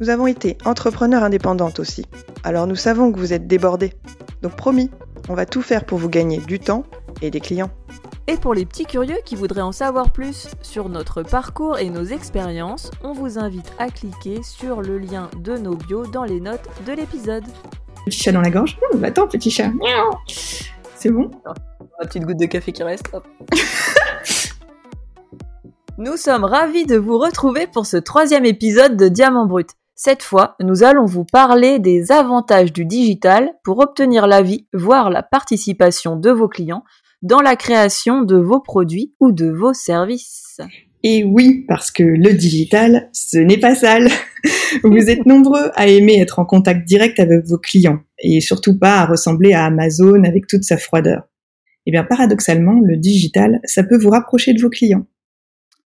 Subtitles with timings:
[0.00, 2.06] Nous avons été entrepreneurs indépendantes aussi,
[2.44, 3.92] alors nous savons que vous êtes débordés.
[4.42, 4.90] Donc promis,
[5.28, 6.84] on va tout faire pour vous gagner du temps
[7.22, 7.70] et des clients.
[8.26, 12.04] Et pour les petits curieux qui voudraient en savoir plus sur notre parcours et nos
[12.04, 16.68] expériences, on vous invite à cliquer sur le lien de nos bios dans les notes
[16.86, 17.44] de l'épisode.
[18.06, 18.78] Petit chat dans la gorge.
[18.94, 19.70] Mmh, attends, petit chat.
[20.94, 21.30] C'est bon?
[22.00, 23.10] La petite goutte de café qui reste.
[26.02, 29.68] Nous sommes ravis de vous retrouver pour ce troisième épisode de Diamant Brut.
[29.94, 35.22] Cette fois, nous allons vous parler des avantages du digital pour obtenir l'avis, voire la
[35.22, 36.84] participation de vos clients
[37.20, 40.58] dans la création de vos produits ou de vos services.
[41.02, 44.08] Et oui, parce que le digital, ce n'est pas sale.
[44.82, 49.00] Vous êtes nombreux à aimer être en contact direct avec vos clients et surtout pas
[49.00, 51.28] à ressembler à Amazon avec toute sa froideur.
[51.84, 55.04] Eh bien, paradoxalement, le digital, ça peut vous rapprocher de vos clients.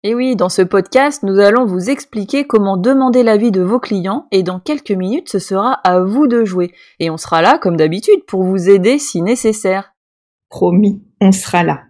[0.06, 4.28] Et oui, dans ce podcast, nous allons vous expliquer comment demander l'avis de vos clients
[4.34, 6.73] et dans quelques minutes, ce sera à vous de jouer.
[7.00, 9.94] Et on sera là, comme d'habitude, pour vous aider si nécessaire.
[10.50, 11.84] Promis, on sera là.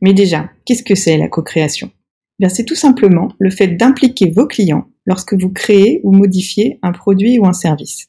[0.00, 1.90] Mais déjà, qu'est-ce que c'est la co-création?
[2.38, 6.92] Bien, c'est tout simplement le fait d'impliquer vos clients lorsque vous créez ou modifiez un
[6.92, 8.06] produit ou un service.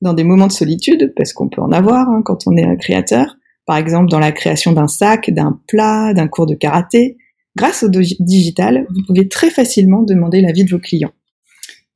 [0.00, 2.74] Dans des moments de solitude, parce qu'on peut en avoir hein, quand on est un
[2.74, 7.18] créateur, par exemple dans la création d'un sac, d'un plat, d'un cours de karaté,
[7.56, 11.12] Grâce au digital, vous pouvez très facilement demander l'avis de vos clients.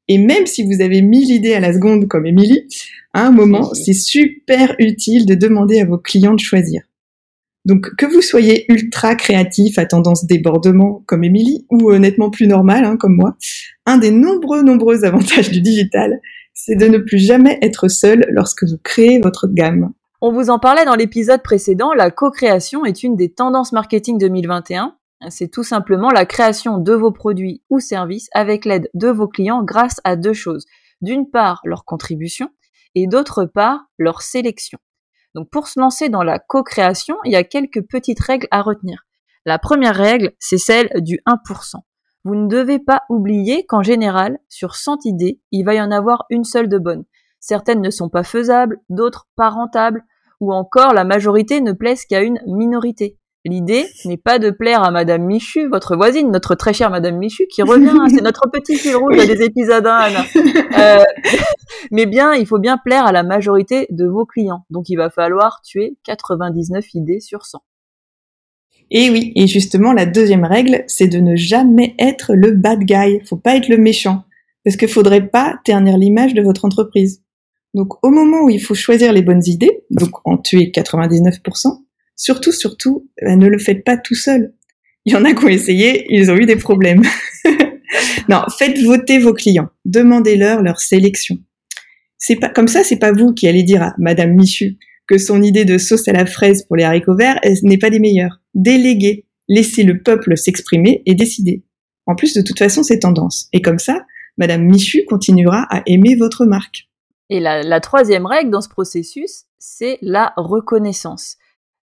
[0.09, 2.67] Et même si vous avez mille idées à la seconde comme Émilie,
[3.15, 6.83] à un moment, c'est super utile de demander à vos clients de choisir.
[7.65, 12.85] Donc que vous soyez ultra créatif à tendance débordement comme Émilie ou honnêtement plus normal
[12.85, 13.37] hein, comme moi,
[13.87, 16.21] un des nombreux nombreux avantages du digital,
[16.53, 19.93] c'est de ne plus jamais être seul lorsque vous créez votre gamme.
[20.21, 24.95] On vous en parlait dans l'épisode précédent, la co-création est une des tendances marketing 2021
[25.31, 29.63] c'est tout simplement la création de vos produits ou services avec l'aide de vos clients
[29.63, 30.67] grâce à deux choses.
[31.01, 32.51] D'une part, leur contribution
[32.95, 34.79] et d'autre part, leur sélection.
[35.35, 39.05] Donc pour se lancer dans la co-création, il y a quelques petites règles à retenir.
[39.47, 41.77] La première règle, c'est celle du 1%.
[42.25, 46.25] Vous ne devez pas oublier qu'en général, sur 100 idées, il va y en avoir
[46.31, 47.05] une seule de bonne.
[47.41, 50.05] Certaines ne sont pas faisables, d'autres pas rentables,
[50.41, 53.19] ou encore la majorité ne plaisent qu'à une minorité.
[53.47, 57.47] L'idée n'est pas de plaire à Madame Michu, votre voisine, notre très chère Madame Michu,
[57.47, 60.13] qui revient, hein, c'est notre petit fil rouge des épisodes 1,
[60.79, 61.05] euh,
[61.91, 64.65] mais bien, il faut bien plaire à la majorité de vos clients.
[64.71, 67.59] Donc, il va falloir tuer 99 idées sur 100.
[68.91, 73.21] Et oui, et justement, la deuxième règle, c'est de ne jamais être le bad guy.
[73.27, 74.25] Faut pas être le méchant.
[74.65, 77.23] Parce qu'il faudrait pas ternir l'image de votre entreprise.
[77.75, 81.84] Donc, au moment où il faut choisir les bonnes idées, donc en tuer 99%,
[82.17, 84.55] Surtout, surtout, euh, ne le faites pas tout seul.
[85.05, 87.03] Il y en a qui ont essayé, ils ont eu des problèmes.
[88.29, 89.69] non, faites voter vos clients.
[89.85, 91.37] Demandez-leur leur sélection.
[92.19, 95.43] C'est pas comme ça, c'est pas vous qui allez dire à Madame Michu que son
[95.43, 98.41] idée de sauce à la fraise pour les haricots verts n'est pas des meilleures.
[98.55, 101.65] Déléguez, laissez le peuple s'exprimer et décider.
[102.07, 103.49] En plus, de toute façon, c'est tendance.
[103.53, 104.07] Et comme ça,
[104.39, 106.89] Madame Michu continuera à aimer votre marque.
[107.29, 111.37] Et la, la troisième règle dans ce processus, c'est la reconnaissance.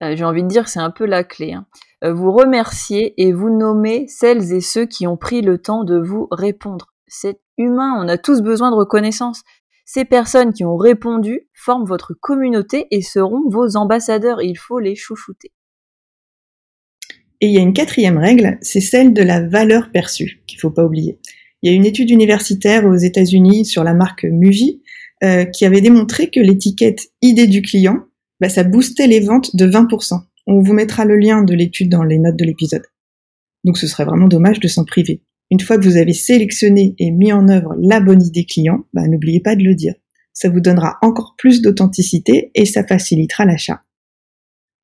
[0.03, 1.53] Euh, j'ai envie de dire, c'est un peu la clé.
[1.53, 1.65] Hein.
[2.03, 5.97] Euh, vous remerciez et vous nommez celles et ceux qui ont pris le temps de
[5.97, 6.93] vous répondre.
[7.07, 9.43] C'est humain, on a tous besoin de reconnaissance.
[9.85, 14.41] Ces personnes qui ont répondu forment votre communauté et seront vos ambassadeurs.
[14.41, 15.51] Il faut les chouchouter.
[17.41, 20.69] Et il y a une quatrième règle, c'est celle de la valeur perçue, qu'il faut
[20.69, 21.19] pas oublier.
[21.61, 24.83] Il y a une étude universitaire aux États-Unis sur la marque Muji
[25.23, 28.05] euh, qui avait démontré que l'étiquette idée du client
[28.41, 30.19] bah, ça boostait les ventes de 20%.
[30.47, 32.83] On vous mettra le lien de l'étude dans les notes de l'épisode.
[33.63, 35.21] Donc ce serait vraiment dommage de s'en priver.
[35.51, 39.07] Une fois que vous avez sélectionné et mis en œuvre la bonne idée client, bah,
[39.07, 39.93] n'oubliez pas de le dire.
[40.33, 43.83] Ça vous donnera encore plus d'authenticité et ça facilitera l'achat.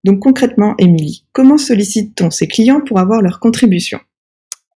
[0.03, 3.99] Donc concrètement, Émilie, comment sollicite-t-on ses clients pour avoir leur contribution?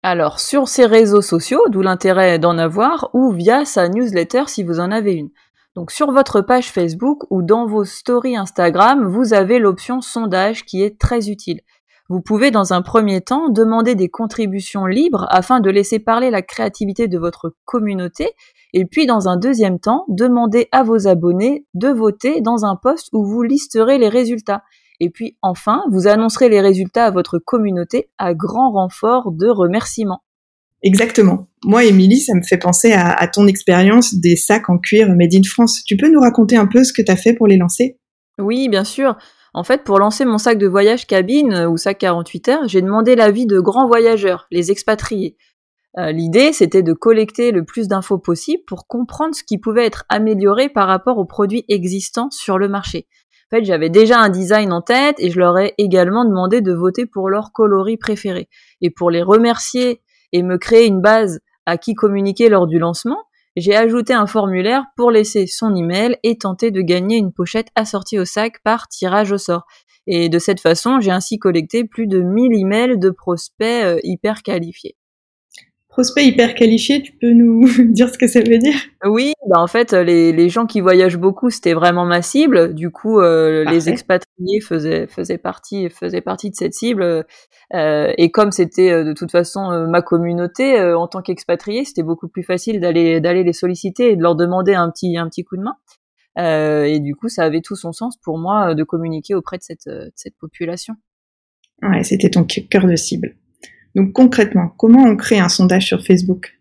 [0.02, 4.78] Alors sur ses réseaux sociaux, d'où l'intérêt d'en avoir, ou via sa newsletter si vous
[4.78, 5.30] en avez une.
[5.76, 10.82] Donc sur votre page Facebook ou dans vos stories Instagram, vous avez l'option sondage qui
[10.82, 11.60] est très utile.
[12.10, 16.40] Vous pouvez dans un premier temps demander des contributions libres afin de laisser parler la
[16.40, 18.30] créativité de votre communauté
[18.72, 23.10] et puis dans un deuxième temps demander à vos abonnés de voter dans un post
[23.12, 24.62] où vous listerez les résultats.
[25.00, 30.22] Et puis enfin, vous annoncerez les résultats à votre communauté à grand renfort de remerciements.
[30.82, 31.48] Exactement.
[31.64, 35.42] Moi, Émilie, ça me fait penser à, ton expérience des sacs en cuir Made in
[35.44, 35.82] France.
[35.86, 37.98] Tu peux nous raconter un peu ce que tu as fait pour les lancer?
[38.38, 39.16] Oui, bien sûr.
[39.54, 42.82] En fait, pour lancer mon sac de voyage cabine euh, ou sac 48 heures, j'ai
[42.82, 45.36] demandé l'avis de grands voyageurs, les expatriés.
[45.98, 50.04] Euh, l'idée, c'était de collecter le plus d'infos possible pour comprendre ce qui pouvait être
[50.08, 53.08] amélioré par rapport aux produits existants sur le marché.
[53.50, 56.72] En fait, j'avais déjà un design en tête et je leur ai également demandé de
[56.72, 58.48] voter pour leur coloris préféré.
[58.82, 60.02] Et pour les remercier
[60.32, 63.22] et me créer une base à qui communiquer lors du lancement,
[63.56, 68.18] j'ai ajouté un formulaire pour laisser son email et tenter de gagner une pochette assortie
[68.18, 69.66] au sac par tirage au sort.
[70.06, 74.42] Et de cette façon, j'ai ainsi collecté plus de 1000 emails de prospects euh, hyper
[74.42, 74.96] qualifiés
[75.98, 78.76] prospect hyper qualifié, tu peux nous dire ce que ça veut dire?
[79.04, 82.72] Oui, bah en fait, les, les gens qui voyagent beaucoup, c'était vraiment ma cible.
[82.72, 87.02] Du coup, euh, les expatriés faisaient, faisaient, partie, faisaient partie de cette cible.
[87.74, 92.28] Euh, et comme c'était euh, de toute façon ma communauté en tant qu'expatrié, c'était beaucoup
[92.28, 95.56] plus facile d'aller d'aller les solliciter et de leur demander un petit un petit coup
[95.56, 96.84] de main.
[96.86, 99.88] et du coup, ça avait tout son sens pour moi de communiquer auprès de cette,
[99.88, 100.94] de cette population.
[101.82, 103.34] Ouais, c'était ton cœur de cible.
[103.98, 106.60] Donc concrètement, comment on crée un sondage sur Facebook?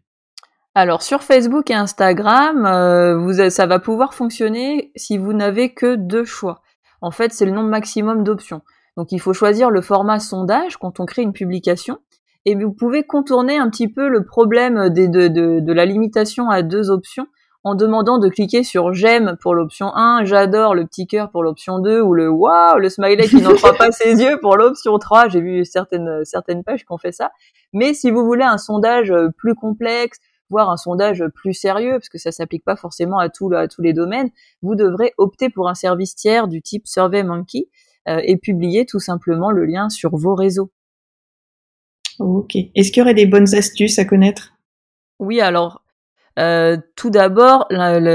[0.73, 6.25] Alors sur Facebook et Instagram, euh, ça va pouvoir fonctionner si vous n'avez que deux
[6.25, 6.63] choix.
[6.99, 8.63] En fait, c'est le nombre maximum d'options.
[8.97, 11.99] Donc il faut choisir le format sondage quand on crée une publication.
[12.45, 17.27] Et vous pouvez contourner un petit peu le problème de la limitation à deux options
[17.63, 21.79] en demandant de cliquer sur j'aime pour l'option 1, j'adore le petit cœur pour l'option
[21.79, 25.29] 2 ou le waouh, le smiley qui n'en croit pas ses yeux pour l'option 3.
[25.29, 27.31] J'ai vu certaines, certaines pages qui ont fait ça.
[27.73, 30.19] Mais si vous voulez un sondage plus complexe,
[30.49, 33.81] voire un sondage plus sérieux, parce que ça s'applique pas forcément à, tout, à tous
[33.81, 34.29] les domaines,
[34.61, 37.67] vous devrez opter pour un service tiers du type SurveyMonkey
[38.07, 40.71] euh, et publier tout simplement le lien sur vos réseaux.
[42.19, 42.55] Ok.
[42.55, 44.53] Est-ce qu'il y aurait des bonnes astuces à connaître?
[45.19, 45.83] Oui, alors
[46.37, 47.67] euh, tout d'abord,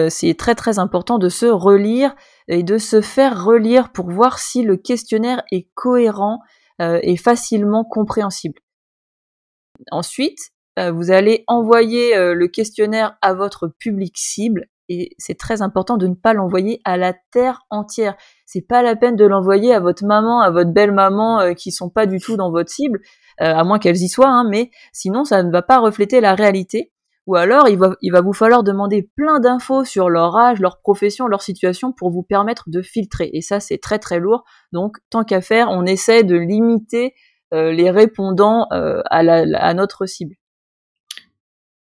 [0.08, 2.14] c'est très très important de se relire
[2.48, 6.40] et de se faire relire pour voir si le questionnaire est cohérent
[6.80, 8.60] euh, et facilement compréhensible.
[9.90, 10.38] Ensuite,
[10.78, 16.06] euh, vous allez envoyer le questionnaire à votre public cible et c'est très important de
[16.06, 18.14] ne pas l'envoyer à la terre entière.
[18.46, 21.88] C'est pas la peine de l'envoyer à votre maman, à votre belle maman qui sont
[21.88, 23.00] pas du tout dans votre cible,
[23.38, 26.91] à moins qu'elles y soient, hein, mais sinon ça ne va pas refléter la réalité
[27.26, 30.80] ou alors il va, il va vous falloir demander plein d'infos sur leur âge, leur
[30.80, 33.30] profession, leur situation pour vous permettre de filtrer.
[33.32, 34.44] Et ça, c'est très très lourd.
[34.72, 37.14] Donc, tant qu'à faire, on essaie de limiter
[37.54, 40.34] euh, les répondants euh, à, la, à notre cible.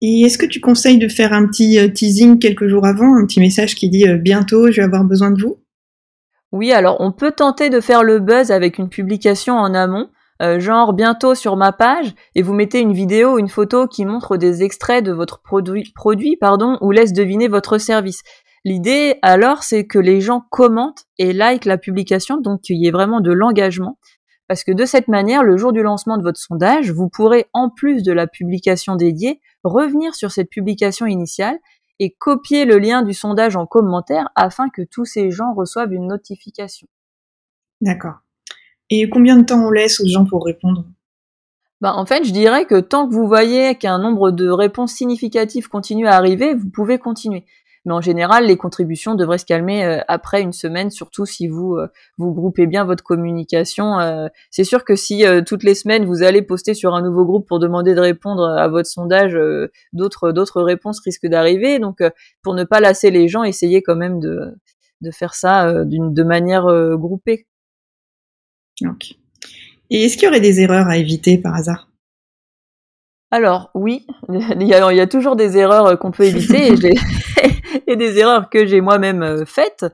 [0.00, 3.26] Et est-ce que tu conseilles de faire un petit euh, teasing quelques jours avant, un
[3.26, 5.58] petit message qui dit bientôt je vais avoir besoin de vous?
[6.50, 10.08] Oui, alors on peut tenter de faire le buzz avec une publication en amont.
[10.40, 14.36] Euh, genre bientôt sur ma page, et vous mettez une vidéo une photo qui montre
[14.36, 18.22] des extraits de votre produit, produit pardon, ou laisse deviner votre service.
[18.64, 22.92] L'idée alors, c'est que les gens commentent et like la publication, donc qu'il y ait
[22.92, 23.98] vraiment de l'engagement.
[24.46, 27.68] Parce que de cette manière, le jour du lancement de votre sondage, vous pourrez, en
[27.68, 31.58] plus de la publication dédiée, revenir sur cette publication initiale
[31.98, 36.06] et copier le lien du sondage en commentaire afin que tous ces gens reçoivent une
[36.06, 36.86] notification.
[37.80, 38.20] D'accord.
[38.90, 40.84] Et combien de temps on laisse aux gens pour répondre?
[41.80, 45.68] Bah, en fait, je dirais que tant que vous voyez qu'un nombre de réponses significatives
[45.68, 47.44] continue à arriver, vous pouvez continuer.
[47.84, 51.76] Mais en général, les contributions devraient se calmer euh, après une semaine, surtout si vous
[51.76, 53.98] euh, vous groupez bien votre communication.
[54.00, 54.28] Euh.
[54.50, 57.58] c'est sûr que si toutes les semaines vous allez poster sur un nouveau groupe pour
[57.60, 59.38] demander de répondre à votre sondage,
[59.92, 61.78] d'autres d'autres réponses risquent d'arriver.
[61.78, 62.02] Donc,
[62.42, 64.54] pour ne pas lasser les gens, essayez quand même de
[65.00, 66.66] de faire ça de manière
[66.96, 67.47] groupée.
[69.90, 71.88] Et est-ce qu'il y aurait des erreurs à éviter par hasard?
[73.30, 76.72] Alors oui, il y, a, toujours des erreurs euh, qu'on peut éviter
[77.86, 79.84] et, des erreurs que j'ai moi-même euh, faites.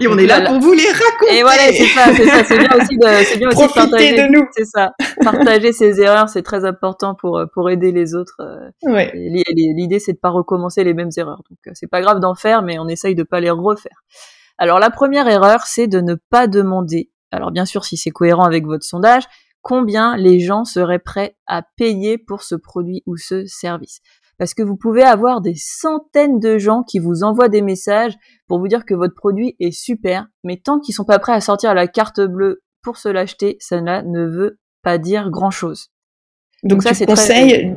[0.00, 1.38] Et on est là pour vous les raconter.
[1.38, 4.22] Et voilà, c'est ça, c'est ça, c'est bien aussi de, bien aussi de partager.
[4.22, 4.46] de nous.
[4.54, 8.36] C'est ça, partager ces erreurs, c'est très important pour pour aider les autres.
[8.40, 9.12] Euh, ouais.
[9.14, 11.42] L'idée, c'est de pas recommencer les mêmes erreurs.
[11.48, 14.04] Donc c'est pas grave d'en faire, mais on essaye de pas les refaire.
[14.58, 18.44] Alors la première erreur, c'est de ne pas demander alors bien sûr si c'est cohérent
[18.44, 19.24] avec votre sondage,
[19.62, 24.00] combien les gens seraient prêts à payer pour ce produit ou ce service?
[24.38, 28.16] Parce que vous pouvez avoir des centaines de gens qui vous envoient des messages
[28.46, 31.40] pour vous dire que votre produit est super, mais tant qu'ils sont pas prêts à
[31.40, 35.90] sortir la carte bleue pour se l'acheter, ça ne veut pas dire grand chose.
[36.64, 37.76] Donc, ça, tu conseilles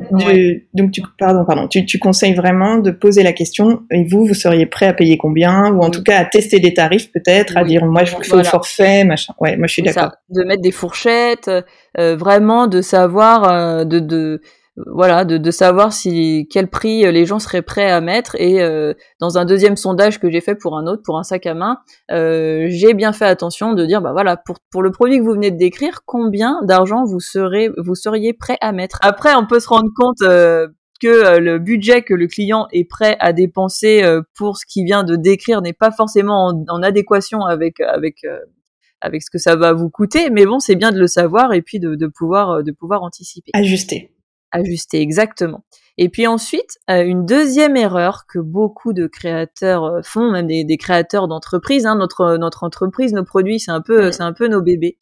[0.74, 4.34] donc tu, pardon, pardon, tu, tu, conseilles vraiment de poser la question et vous, vous
[4.34, 7.62] seriez prêt à payer combien ou en tout cas à tester des tarifs peut-être, à
[7.62, 9.34] dire moi je vous fais au forfait, machin.
[9.38, 10.10] Ouais, moi je suis d'accord.
[10.30, 11.50] De mettre des fourchettes,
[11.98, 14.40] euh, vraiment de savoir, euh, de, de
[14.76, 18.36] voilà, de, de, savoir si quel prix euh, les gens seraient prêts à mettre.
[18.38, 21.44] Et euh, dans un deuxième sondage que j'ai fait pour un autre, pour un sac
[21.46, 21.78] à main,
[22.10, 25.32] euh, j'ai bien fait attention de dire, bah voilà, pour, pour le produit que vous
[25.32, 28.98] venez de décrire, combien d'argent vous serez, vous seriez prêt à mettre?
[29.02, 33.32] Après, on peut se rendre compte que le budget que le client est prêt à
[33.32, 34.02] dépenser
[34.36, 38.24] pour ce qu'il vient de décrire n'est pas forcément en, en, adéquation avec avec
[39.00, 41.60] avec ce que ça va vous coûter, mais bon, c'est bien de le savoir et
[41.60, 43.50] puis de, de pouvoir de pouvoir anticiper.
[43.52, 44.11] Ajuster.
[44.52, 45.64] Ajuster, exactement.
[45.98, 50.76] Et puis ensuite, euh, une deuxième erreur que beaucoup de créateurs euh, font, même des,
[50.78, 54.62] créateurs d'entreprises, hein, notre notre entreprise, nos produits, c'est un peu c'est un peu nos
[54.62, 54.98] bébés.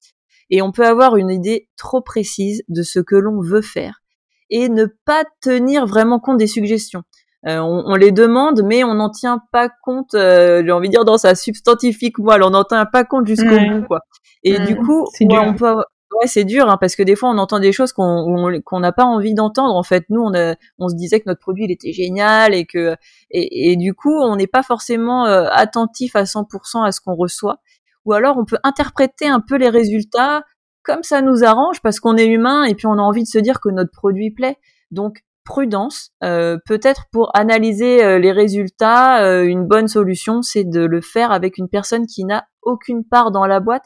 [0.50, 4.02] Et on peut avoir une idée trop précise de ce que l'on veut faire
[4.50, 7.02] et ne pas tenir vraiment compte des suggestions.
[7.46, 10.10] Euh, on, les demande, mais on n'en tient pas compte.
[10.12, 13.86] j'ai envie de dire dans sa substantifique moelle, on n'en tient pas compte jusqu'au bout,
[13.86, 14.00] quoi.
[14.42, 15.76] Et du coup, on peut,
[16.12, 18.92] Ouais, c'est dur hein, parce que des fois on entend des choses qu'on qu'on n'a
[18.92, 19.76] pas envie d'entendre.
[19.76, 22.66] En fait, nous on, a, on se disait que notre produit il était génial et
[22.66, 22.96] que
[23.30, 27.60] et, du coup on n'est pas forcément euh, attentif à 100% à ce qu'on reçoit.
[28.06, 30.42] Ou alors on peut interpréter un peu les résultats
[30.82, 33.38] comme ça nous arrange parce qu'on est humain et puis on a envie de se
[33.38, 34.58] dire que notre produit plaît.
[34.90, 40.80] Donc prudence, euh, peut-être pour analyser euh, les résultats, euh, une bonne solution c'est de
[40.80, 43.84] le faire avec une personne qui n'a aucune part dans la boîte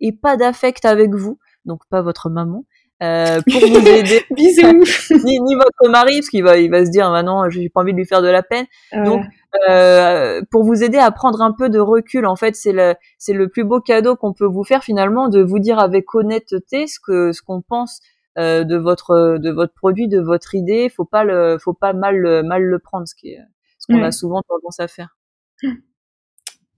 [0.00, 2.64] et pas d'affect avec vous donc pas votre maman,
[3.02, 4.22] euh, pour vous aider.
[4.30, 4.84] Bisous.
[5.24, 7.82] ni, ni, votre mari, parce qu'il va, il va se dire, maintenant, bah j'ai pas
[7.82, 8.66] envie de lui faire de la peine.
[9.04, 9.22] Donc,
[9.68, 13.32] euh, pour vous aider à prendre un peu de recul, en fait, c'est le, c'est
[13.32, 16.98] le plus beau cadeau qu'on peut vous faire finalement, de vous dire avec honnêteté ce
[17.00, 18.00] que, ce qu'on pense
[18.38, 20.88] euh, de votre, de votre produit, de votre idée.
[20.88, 23.40] Faut pas le, faut pas mal, mal le prendre, ce qui est,
[23.78, 25.16] ce qu'on a souvent tendance à faire.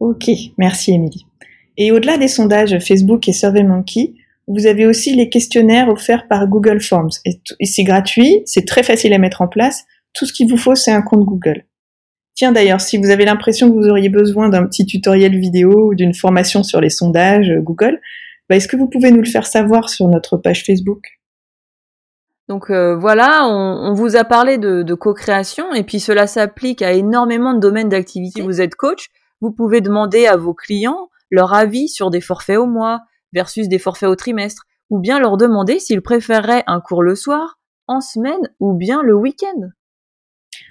[0.00, 1.26] Ok, merci Émilie.
[1.76, 4.14] Et au-delà des sondages Facebook et SurveyMonkey,
[4.49, 7.11] vous avez aussi les questionnaires offerts par Google Forms.
[7.25, 9.85] Et, c'est gratuit, c'est très facile à mettre en place.
[10.14, 11.64] Tout ce qu'il vous faut, c'est un compte Google.
[12.35, 15.95] Tiens d'ailleurs, si vous avez l'impression que vous auriez besoin d'un petit tutoriel vidéo ou
[15.95, 18.00] d'une formation sur les sondages euh, Google,
[18.49, 21.02] bah, est-ce que vous pouvez nous le faire savoir sur notre page Facebook?
[22.49, 26.93] Donc euh, voilà, on, vous a parlé de, de co-création et puis cela s'applique à
[26.93, 28.40] énormément de domaines d'activité.
[28.40, 29.09] Si vous êtes coach,
[29.43, 33.00] vous pouvez demander à vos clients leur avis sur des forfaits au mois,
[33.32, 37.58] versus des forfaits au trimestre, ou bien leur demander s'ils préféreraient un cours le soir,
[37.87, 39.70] en semaine ou bien le week-end.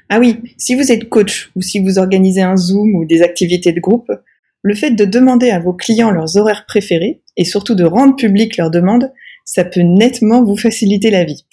[0.10, 3.74] Ah oui, si vous êtes coach ou si vous organisez un Zoom ou des activités
[3.74, 4.12] de groupe,
[4.62, 8.58] le fait de demander à vos clients leurs horaires préférés et surtout de rendre public
[8.58, 9.12] leurs demandes,
[9.46, 11.46] ça peut nettement vous faciliter la vie.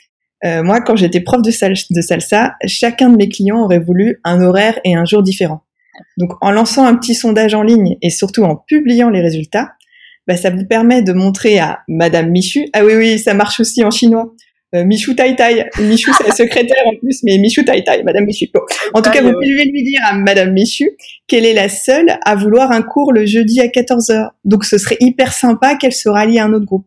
[0.45, 4.41] Euh, moi, quand j'étais prof de, de salsa, chacun de mes clients aurait voulu un
[4.43, 5.63] horaire et un jour différent.
[6.17, 9.73] Donc, en lançant un petit sondage en ligne et surtout en publiant les résultats,
[10.27, 13.85] bah, ça vous permet de montrer à Madame Michu, ah oui, oui, ça marche aussi
[13.85, 14.35] en chinois,
[14.75, 15.67] euh, Michou Tai Tai.
[15.81, 18.51] Michou, c'est la secrétaire en plus, mais Michou Tai Tai, Madame Michu.
[18.93, 20.91] En tout cas, vous pouvez lui dire à Madame Michu
[21.29, 24.31] qu'elle est la seule à vouloir un cours le jeudi à 14h.
[24.45, 26.87] Donc, ce serait hyper sympa qu'elle se rallie à un autre groupe.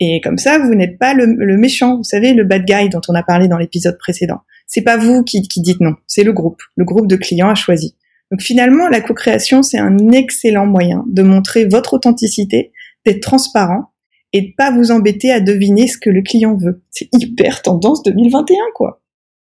[0.00, 3.14] Et comme ça, vous n'êtes pas le, méchant, vous savez, le bad guy dont on
[3.14, 4.38] a parlé dans l'épisode précédent.
[4.66, 6.62] C'est pas vous qui, qui dites non, c'est le groupe.
[6.76, 7.96] Le groupe de clients a choisi.
[8.30, 12.72] Donc finalement, la co-création, c'est un excellent moyen de montrer votre authenticité,
[13.06, 13.92] d'être transparent
[14.32, 16.82] et de pas vous embêter à deviner ce que le client veut.
[16.90, 19.00] C'est hyper tendance 2021, quoi.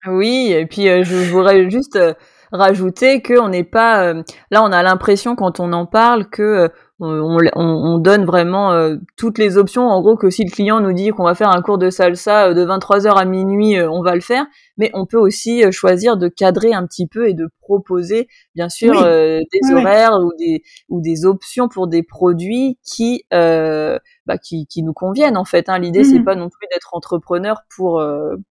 [0.07, 2.13] Oui, et puis euh, je voudrais juste euh,
[2.51, 6.69] rajouter que on n'est pas euh, là, on a l'impression quand on en parle que
[7.01, 9.87] on, on, donne vraiment toutes les options.
[9.87, 12.53] En gros, que si le client nous dit qu'on va faire un cours de salsa
[12.53, 14.45] de 23h à minuit, on va le faire
[14.81, 18.67] mais on peut aussi euh, choisir de cadrer un petit peu et de proposer, bien
[18.67, 24.39] sûr, euh, des horaires ou des ou des options pour des produits qui euh, bah,
[24.39, 25.69] qui, qui nous conviennent en fait.
[25.69, 25.77] Hein.
[25.77, 28.03] L'idée c'est mmh pas non plus d'être entrepreneur pour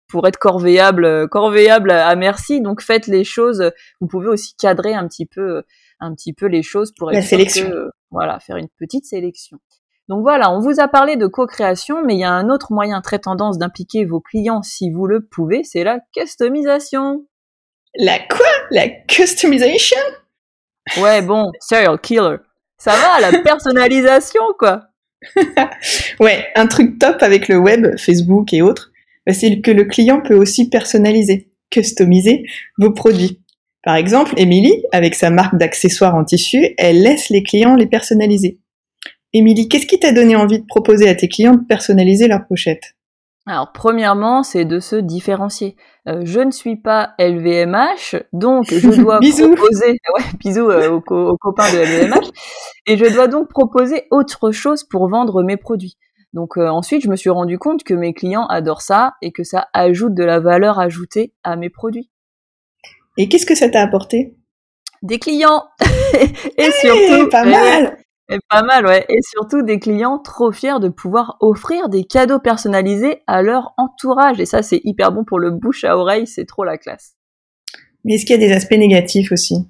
[0.08, 2.60] pour être corvéable corvéable à, merci.
[2.60, 3.72] Donc faites les choses.
[4.00, 5.64] Vous pouvez aussi cadrer un petit peu
[5.98, 7.68] un petit peu les choses pour la sélection.
[8.10, 9.58] Voilà, faire une petite sélection.
[10.08, 13.00] Donc voilà, on vous a parlé de co-création, mais il y a un autre moyen
[13.00, 17.26] très tendance d'impliquer vos clients si vous le pouvez, c'est la customisation.
[17.94, 18.46] La quoi?
[18.70, 20.00] La customisation?
[20.98, 22.38] Ouais, bon, serial killer.
[22.76, 24.86] Ça va, la personnalisation, quoi.
[26.20, 28.90] ouais, un truc top avec le web, Facebook et autres,
[29.26, 32.44] bah, c'est que le client peut aussi personnaliser, customiser
[32.78, 33.40] vos produits.
[33.82, 38.58] Par exemple, Emily, avec sa marque d'accessoires en tissu, elle laisse les clients les personnaliser.
[39.32, 42.94] Émilie, qu'est-ce qui t'a donné envie de proposer à tes clients de personnaliser leur pochette
[43.46, 45.76] Alors, premièrement, c'est de se différencier.
[46.08, 51.72] Euh, je ne suis pas LVMH, donc je dois proposer, ouais, bisous euh, aux, copains
[51.72, 52.30] de LVMH,
[52.86, 55.96] et je dois donc proposer autre chose pour vendre mes produits.
[56.32, 59.44] Donc euh, ensuite, je me suis rendu compte que mes clients adorent ça et que
[59.44, 62.10] ça ajoute de la valeur ajoutée à mes produits.
[63.20, 64.34] Et qu'est-ce que ça t'a apporté?
[65.02, 65.64] Des clients
[66.56, 67.98] et surtout pas mal.
[68.30, 69.04] Et pas mal, ouais.
[69.10, 74.40] Et surtout des clients trop fiers de pouvoir offrir des cadeaux personnalisés à leur entourage.
[74.40, 77.16] Et ça, c'est hyper bon pour le bouche à oreille, c'est trop la classe.
[78.06, 79.68] Mais est-ce qu'il y a des aspects négatifs aussi?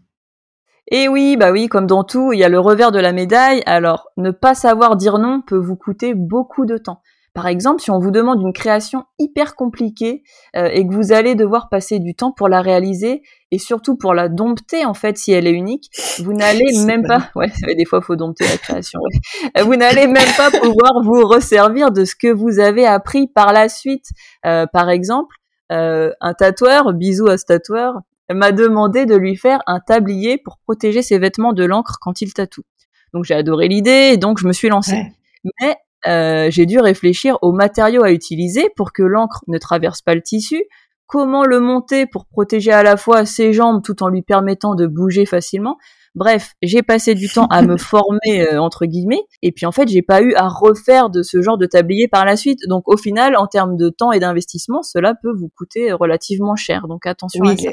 [0.92, 3.64] Et oui, bah oui, comme dans tout, il y a le revers de la médaille.
[3.66, 7.02] Alors, ne pas savoir dire non peut vous coûter beaucoup de temps.
[7.32, 10.24] Par exemple, si on vous demande une création hyper compliquée
[10.56, 14.14] euh, et que vous allez devoir passer du temps pour la réaliser et surtout pour
[14.14, 17.30] la dompter en fait si elle est unique, vous n'allez même pas.
[17.36, 19.00] Ouais, des fois faut dompter la création.
[19.56, 23.52] Euh, vous n'allez même pas pouvoir vous resservir de ce que vous avez appris par
[23.52, 24.06] la suite.
[24.46, 25.36] Euh, par exemple,
[25.72, 28.00] un tatoueur, bisous à ce tatoueur,
[28.34, 32.32] m'a demandé de lui faire un tablier pour protéger ses vêtements de l'encre quand il
[32.32, 32.64] tatoue.
[33.12, 35.02] Donc j'ai adoré l'idée et donc je me suis lancée.
[35.44, 35.76] Mais
[36.06, 40.22] euh, j'ai dû réfléchir aux matériaux à utiliser pour que l'encre ne traverse pas le
[40.22, 40.62] tissu,
[41.10, 44.86] comment le monter pour protéger à la fois ses jambes tout en lui permettant de
[44.86, 45.76] bouger facilement.
[46.14, 49.88] Bref, j'ai passé du temps à me former euh, entre guillemets, et puis en fait,
[49.88, 52.60] j'ai pas eu à refaire de ce genre de tablier par la suite.
[52.68, 56.86] Donc au final, en termes de temps et d'investissement, cela peut vous coûter relativement cher.
[56.86, 57.70] Donc attention à ça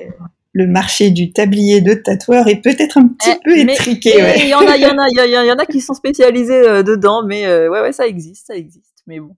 [0.53, 4.13] le marché du tablier de tatoueur est peut-être un petit eh, peu étriqué.
[4.39, 6.67] Il y en a, il y en a, il y, en a qui sont spécialisés
[6.67, 9.03] euh, dedans, mais euh, ouais, ouais, ça existe, ça existe.
[9.05, 9.35] Mais bon.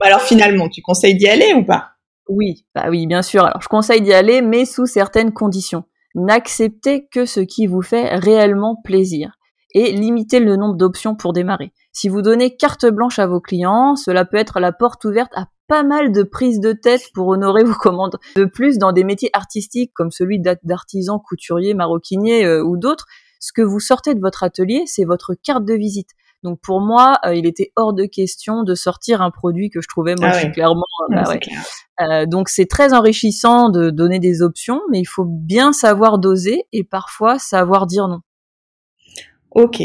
[0.00, 1.95] alors finalement, tu conseilles d'y aller ou pas?
[2.28, 3.44] Oui, bah oui, bien sûr.
[3.44, 5.84] Alors je conseille d'y aller, mais sous certaines conditions.
[6.14, 9.36] N'acceptez que ce qui vous fait réellement plaisir
[9.74, 11.72] et limitez le nombre d'options pour démarrer.
[11.92, 15.48] Si vous donnez carte blanche à vos clients, cela peut être la porte ouverte à
[15.68, 18.16] pas mal de prises de tête pour honorer vos commandes.
[18.36, 23.06] De plus, dans des métiers artistiques comme celui d'artisan, couturier, maroquinier euh, ou d'autres,
[23.40, 26.10] ce que vous sortez de votre atelier, c'est votre carte de visite.
[26.46, 29.88] Donc pour moi, euh, il était hors de question de sortir un produit que je
[29.88, 30.84] trouvais moi ah clairement.
[31.10, 31.24] Bah
[32.00, 36.66] euh, donc c'est très enrichissant de donner des options, mais il faut bien savoir doser
[36.72, 38.20] et parfois savoir dire non.
[39.50, 39.82] Ok.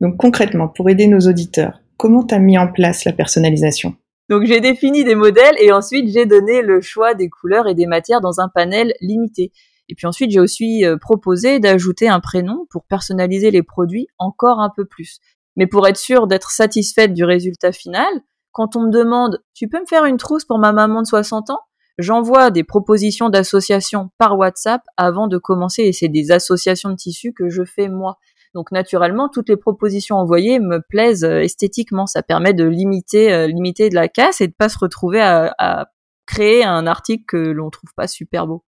[0.00, 3.96] Donc concrètement, pour aider nos auditeurs, comment tu as mis en place la personnalisation?
[4.28, 7.86] Donc j'ai défini des modèles et ensuite j'ai donné le choix des couleurs et des
[7.86, 9.50] matières dans un panel limité.
[9.88, 14.60] Et puis ensuite j'ai aussi euh, proposé d'ajouter un prénom pour personnaliser les produits encore
[14.60, 15.18] un peu plus.
[15.56, 18.08] Mais pour être sûr d'être satisfaite du résultat final,
[18.52, 21.50] quand on me demande tu peux me faire une trousse pour ma maman de 60
[21.50, 21.60] ans?
[21.98, 27.32] J'envoie des propositions d'associations par WhatsApp avant de commencer et c'est des associations de tissus
[27.32, 28.18] que je fais moi.
[28.54, 32.06] Donc naturellement, toutes les propositions envoyées me plaisent euh, esthétiquement.
[32.06, 35.88] Ça permet de limiter, euh, limiter de la casse et de pas se retrouver à,
[36.26, 38.64] créer un article que l'on trouve pas super beau.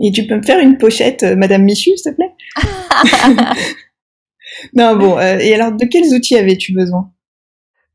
[0.00, 2.34] Et tu peux me faire une pochette, euh, Madame Michu, s'il te plaît?
[4.74, 5.18] Non, bon.
[5.18, 7.10] et alors, de quels outils avais-tu besoin?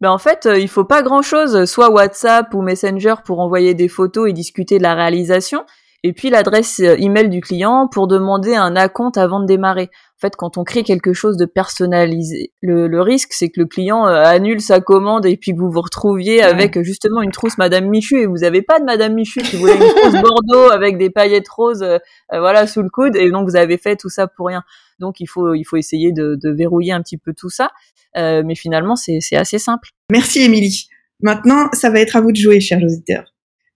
[0.02, 4.30] Ben en fait, il faut pas grand-chose, soit WhatsApp ou Messenger pour envoyer des photos
[4.30, 5.66] et discuter de la réalisation,
[6.04, 9.90] et puis l'adresse email du client pour demander un acompte avant de démarrer
[10.24, 14.24] fait, quand on crée quelque chose de personnalisé, le, risque, c'est que le client euh,
[14.24, 18.22] annule sa commande et puis que vous vous retrouviez avec justement une trousse Madame Michu
[18.22, 21.50] et vous n'avez pas de Madame Michu, vous voulez une trousse Bordeaux avec des paillettes
[21.50, 21.98] roses, euh,
[22.34, 24.64] euh, voilà, sous le coude, et donc vous avez fait tout ça pour rien.
[25.00, 27.72] Donc il faut, il faut essayer de, verrouiller un petit peu tout ça,
[28.16, 29.90] mais finalement c'est assez simple.
[30.10, 30.88] Merci Émilie.
[31.22, 33.33] Maintenant, ça va être à vous de jouer, chers auditeurs.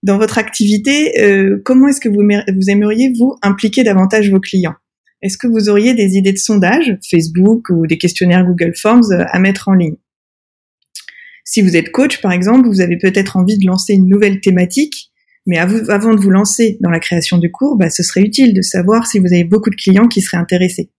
[0.07, 1.11] Dans votre activité,
[1.65, 4.75] comment est-ce que vous, aimeriez vous impliquer davantage vos clients?
[5.21, 9.25] Est-ce que vous auriez des idées de sondage, Facebook ou des questionnaires Google Forms euh,
[9.27, 9.97] à mettre en ligne?
[11.43, 15.11] Si vous êtes coach, par exemple, vous avez peut-être envie de lancer une nouvelle thématique,
[15.45, 18.61] mais avant de vous lancer dans la création du cours, bah, ce serait utile de
[18.61, 20.89] savoir si vous avez beaucoup de clients qui seraient intéressés.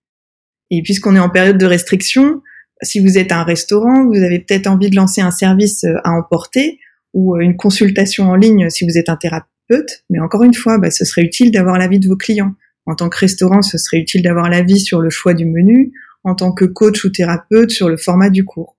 [0.70, 2.42] Et puisqu'on est en période de restriction,
[2.82, 6.10] si vous êtes un restaurant, vous avez peut-être envie de lancer un service euh, à
[6.10, 6.78] emporter
[7.18, 10.04] ou euh, une consultation en ligne si vous êtes un thérapeute.
[10.08, 12.54] Mais encore une fois, bah, ce serait utile d'avoir l'avis de vos clients.
[12.86, 15.92] En tant que restaurant, ce serait utile d'avoir l'avis sur le choix du menu,
[16.24, 18.76] en tant que coach ou thérapeute sur le format du cours.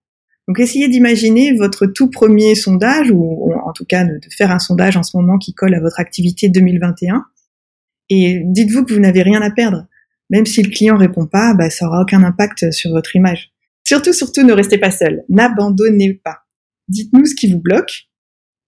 [0.47, 4.97] Donc essayez d'imaginer votre tout premier sondage, ou, en tout cas de, faire un sondage
[4.97, 7.23] en ce moment qui colle à votre activité 2021,
[8.10, 9.86] et dites-vous que vous n'avez rien à perdre.
[10.32, 13.52] Même si le client répond pas, bah, ça aura aucun impact sur votre image.
[13.84, 15.23] Surtout, surtout, ne restez pas seul.
[15.30, 16.39] N'abandonnez pas.
[16.88, 18.08] Dites-nous ce qui vous bloque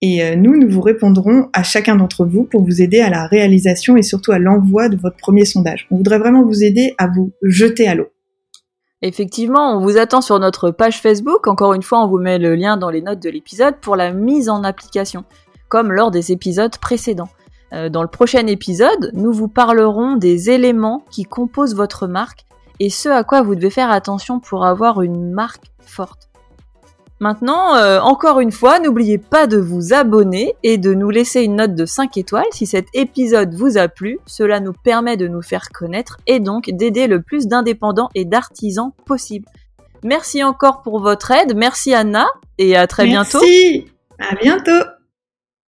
[0.02, 3.28] et euh, nous, nous vous répondrons à chacun d'entre vous pour vous aider à la
[3.28, 5.88] réalisation et surtout à l'envoi de votre premier sondage.
[5.92, 8.08] On voudrait vraiment vous aider à vous jeter à l'eau.
[9.04, 11.48] Effectivement, on vous attend sur notre page Facebook.
[11.48, 14.12] Encore une fois, on vous met le lien dans les notes de l'épisode pour la
[14.12, 15.24] mise en application,
[15.70, 17.30] comme lors des épisodes précédents.
[17.74, 22.46] Euh, dans le prochain épisode, nous vous parlerons des éléments qui composent votre marque
[22.80, 26.31] et ce à quoi vous devez faire attention pour avoir une marque forte.
[27.22, 31.58] Maintenant, euh, encore une fois, n'oubliez pas de vous abonner et de nous laisser une
[31.58, 34.18] note de 5 étoiles si cet épisode vous a plu.
[34.26, 38.92] Cela nous permet de nous faire connaître et donc d'aider le plus d'indépendants et d'artisans
[39.06, 39.46] possible.
[40.04, 41.56] Merci encore pour votre aide.
[41.56, 42.26] Merci Anna
[42.58, 43.40] et à très bientôt.
[43.40, 43.86] Merci.
[44.18, 44.91] À bientôt.